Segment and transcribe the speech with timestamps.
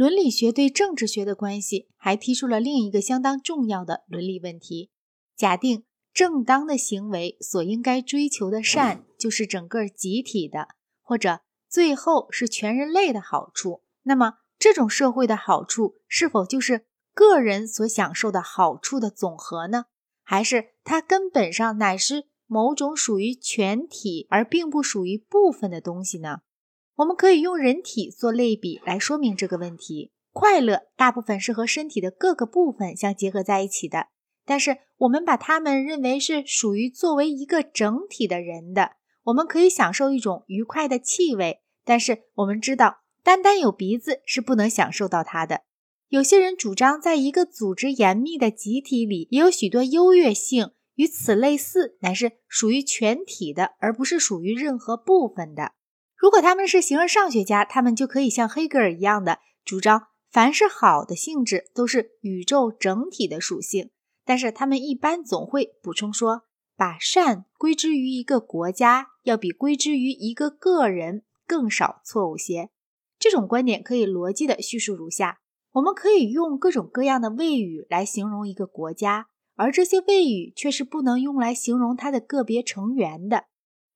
[0.00, 4.90] 伦理学对政治学的关系还提出了另一个相当重要的伦理问题：
[5.36, 5.84] 假定
[6.14, 10.68] 正当的行为所应该追求的善就是整个集体的，
[11.02, 19.84] 或者最后是全人类的好处，那么这种社会的好处是否就是个人所享受的好处的总和呢？
[20.22, 26.40] 还是它根本上乃是某种属于全体而并不属于部分的东西呢？
[27.00, 30.12] 我们可以用人体做类比来说明这个问题。
[30.32, 34.08] 快乐大部分是和身体的各个部分相结合在一起的，
[34.44, 38.92] 但是我们把它们认为是属于作为一个整体的人的。
[39.24, 45.62] 我们可以享受一种愉快的气味，但是我们知道，单单有鼻子是不能享受到它的。
[46.08, 55.72] 有些人主张，在一个组织严密的集体里，也有许多优越性，与此类似，乃是属于全体的，而不是属于任何部分的。
[56.20, 63.88] 如果他们是形而上学家，他们就可以像黑格尔一样的主张，凡是好的性质都是宇宙整体的属性。
[64.26, 66.42] 但是他们一般总会补充说，
[66.76, 72.68] 把善归之于一个国家，要比归之于一个个人更少错误些。
[73.18, 75.38] 这种观点可以逻辑的叙述如下：
[75.72, 83.46] 我们可以用各种各样的谓语来形容一个国家，而这些谓语却是不能用来形容它的个别成员的。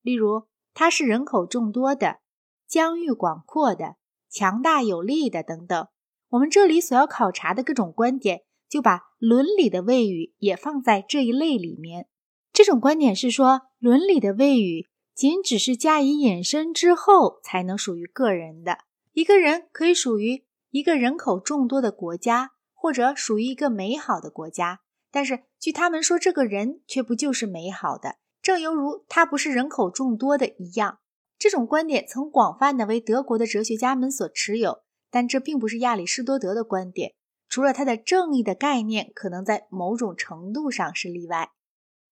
[0.00, 0.44] 例如。
[0.74, 2.18] 它是人口众多的、
[2.66, 3.94] 疆域广阔的、
[4.28, 5.86] 强大有力的等等。
[6.30, 12.08] 我们这里所要考察的各种观点，就把伦理的谓语也放在这一类里面。
[12.52, 18.78] 这种观点是说，伦理的谓语仅只是加以引申之后才能属于个人的。
[19.12, 24.80] 一个人可以属于一个人口众多的国家，或者属于一个美好的国家，
[25.12, 28.16] 但是据他们说，这个人却不就是美好的。
[28.44, 30.98] 正犹如他不是人口众多的一样，
[31.38, 37.14] 这种观点曾广泛的为德国的哲学家们所持有，但这并不是亚里士多德的观点。
[37.48, 41.52] 除了他的正义的概念可能在某种程度上是例外，《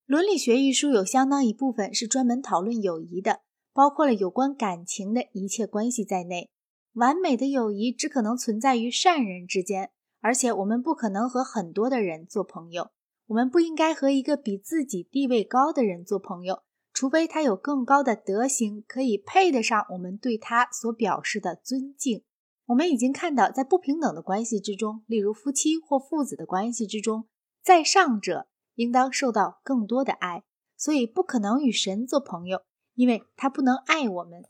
[0.07, 3.41] 伦理学》一书有相当一部分是专门讨论友谊的，
[3.71, 6.49] 包括了有关感情的一切关系在内。
[6.93, 12.89] 完美的友谊只可能存在于善人之间，而且我们不可能和很多的人做朋友。
[13.27, 22.23] 我们不应该和一个比自己地位高的人做朋友，除非他有更高的德行，可以配得上我们对他所表示的尊敬。
[22.67, 27.27] 我们已经看到，在不平等的关系之中，例如夫妻或父子的关系之中，
[27.61, 30.43] 在上者应当受到更多的爱，
[30.77, 32.61] 所以不可能与神做朋友，
[32.95, 34.43] 因为他不能爱我们。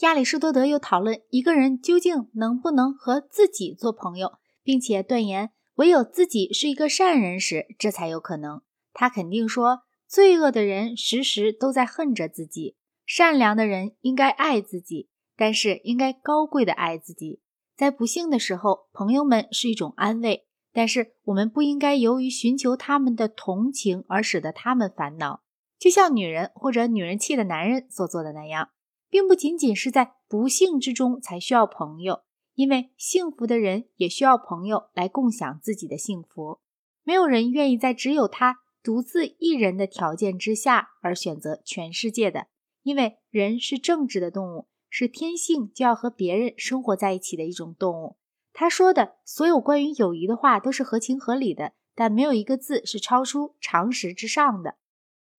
[0.00, 5.52] 亚里士多德又讨论一个人究竟能不能和自己做朋友，并且断言。
[5.82, 8.62] 唯有自己是一个善人时，这才有可能。
[8.92, 17.40] 他肯定说，罪恶的人时时都在恨着自己；善良的人应该爱自己，但是应该高贵的爱自己。
[17.76, 25.42] 在不幸的时候，朋友们是一种安慰，但是我们不应该由于寻求他们的同情而使得他们烦恼，
[25.80, 28.68] 就像女人或者女人气的男人所做的那样，
[29.10, 32.20] 并不仅仅是在不幸之中才需要朋友。
[32.54, 36.60] 因为幸福的人也需要朋友来共享自己的幸福。
[37.02, 42.46] 没有人愿意在只有他独自一人的条件之下而选择全世界的。
[42.82, 48.16] 因为人是正直的动物，是天性就要和别人生活在一起的一种动物。
[48.52, 54.76] 他说的所有关于友谊的话都是合情合理的，但没有一个字是超出常识之上的。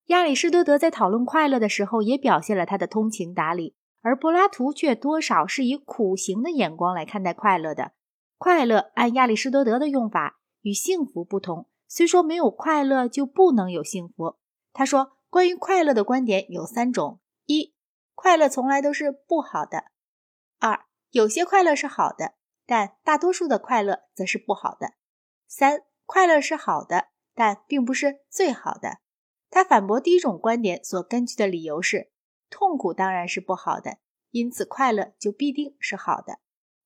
[0.08, 3.76] 亚里士多德在讨论快乐的时候，也表现了他的通情达理。
[4.04, 7.94] 而柏拉图却多少是以苦行的眼光来看待快乐的。
[8.38, 14.36] 快乐按亚里士多德的用法与幸福不同，虽说没有快乐就不能有幸福。
[14.74, 17.74] 他说，关于快乐的观点有三种：一，
[18.14, 19.86] 快乐从来都是不好的；
[20.60, 22.34] 二，有些快乐是好的，
[22.66, 24.90] 但大多数的快乐则是不好的；
[25.48, 28.98] 三，快乐是好的，但并不是最好的。
[29.50, 32.12] 他反驳第一种观点所根据的理由是。
[32.54, 33.98] 痛苦当然是不好的，
[34.30, 36.38] 因此快乐就必定是好的。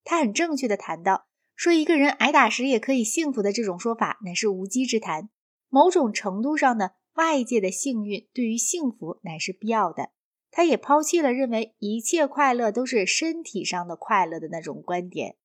[0.06, 1.26] 他很正确的谈到，
[1.58, 5.28] 说一个人挨打时也可以幸福的这种说法乃是无稽之谈。
[5.68, 10.12] 某种程度上呢外界的幸运对于幸福乃是必要的。
[10.50, 15.36] 他也抛弃了认为一切快乐都是身体上的快乐的那种观点。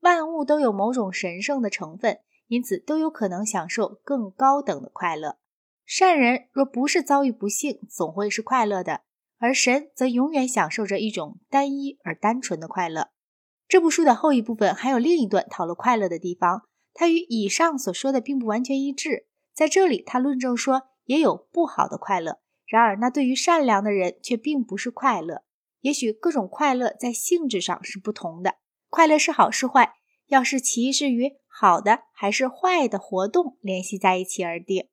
[0.00, 2.18] 万物都有某种神圣的成分，
[2.48, 5.38] 因此都有可能享受更高等的快乐。
[5.86, 9.00] 善人若不是遭遇不幸，总会是快乐的。
[9.40, 13.08] 而神则永远享受着一种单一而单纯的快乐。
[13.66, 19.26] 这部书的后一部分还有另一段讨论快乐的地方，它与以上所说的并不完全一致。
[19.54, 25.42] 在这里，他论证说也有不好的快乐，然而那对于善良的人却并不是快乐。
[25.80, 28.56] 也许各种快乐在性质上是不同的，
[28.90, 29.94] 快乐是好是坏，
[30.26, 34.88] 要是其是与好的还是坏的活动联系在一起而定。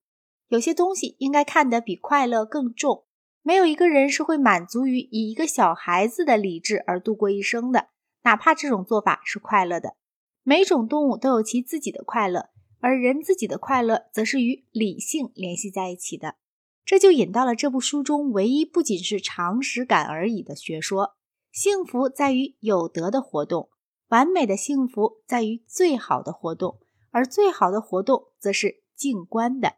[0.47, 3.06] 有些东西应该看得比快乐更重。
[3.47, 7.87] 没有一个人是会满足于以一个小孩子的理智而度过一生的，
[8.23, 9.95] 哪怕这种做法是快乐的。
[10.43, 12.49] 每种动物都有其自己的快乐，
[12.81, 16.35] 而人自己的快乐则是与理性联系在一起的。
[16.83, 21.15] 这就引到了这部书中唯一不仅是常识感而已的学说：
[21.53, 23.69] 幸福在于有德的活动，
[24.09, 29.75] 完美的幸福在于最好的活动，而最好的活动则是静观的。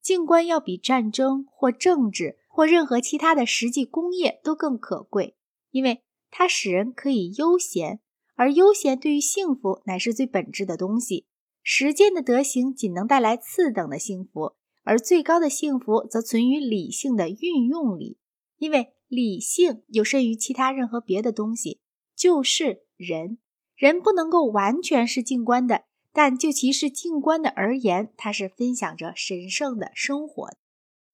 [0.00, 5.36] 静观要比战争或政治或任何其他的实际工业都更可贵，
[5.70, 8.00] 因为它使人可以悠闲，
[8.34, 11.28] 而悠闲对于幸福乃是最本质的东西。
[11.62, 14.56] 实践的德行仅能带来次等的幸福。
[14.82, 18.18] 而最高的幸福则存于理性的运用里，
[18.56, 21.80] 因为理性有甚于其他任何别的东西，
[22.16, 23.38] 就是人。
[23.76, 30.56] 人不能够完全是静观的，但就其是静观的而言，它是分享着神圣的生活的，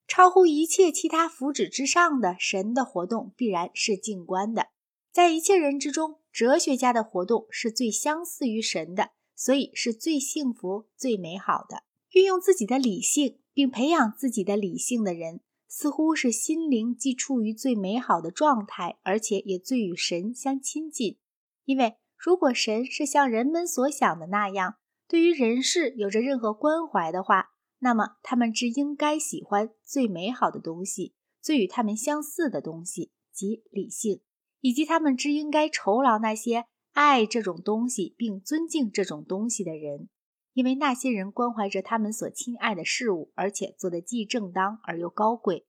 [0.07, 4.69] 超乎一切其他福祉之上的神的活动必然是静观的。
[5.13, 11.85] 在一切人之中，哲学家的活动是最相似于神的，所以是最幸福、最美好的。
[12.13, 13.39] 运用自己的理性。
[13.57, 21.19] 并培养自己的理性的人，似乎是心灵既处于最美好的状态，而且也最与神相亲近。
[21.65, 24.75] 因为如果神是像人们所想的那样，
[25.07, 27.51] 对于人世有着任何关怀的话，
[27.85, 34.23] 那么他们只应该喜欢最美好的东西，最与他们相似的东西，即理性，
[34.63, 40.09] 以及他们只应该酬劳那些爱这种东西并尊敬这种东西的人。
[40.55, 45.67] 因为那些人关怀着他们所亲爱的事物，而且做的既正当而又高贵，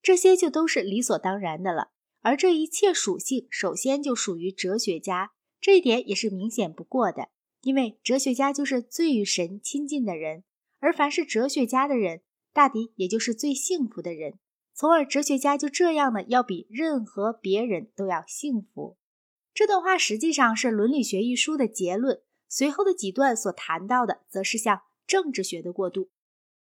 [0.00, 1.90] 这些就都是理所当然的了。
[2.22, 7.28] 而这一切属性，首先就属于哲学家，这一点也是明显不过的。
[7.60, 10.44] 因为哲学家就是最与神亲近的人，
[10.82, 14.34] 而凡是哲学家的人，大抵也就是最幸福的人。
[14.74, 18.98] 从而，哲学家就这样的要比任何别人都要幸福。
[19.54, 22.22] 这段话实际上是《伦理学》一书的结论。
[22.48, 26.10] 随后的几段所谈到的，则是向政治学的过渡。